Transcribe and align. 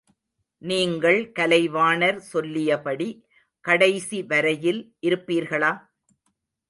நீங்கள் 0.61 1.19
கலைவாணர் 1.39 2.19
சொல்லியபடி 2.31 3.09
கடைசி 3.65 4.23
வரையில் 4.23 4.81
இருப்பீர்களா? 5.03 5.71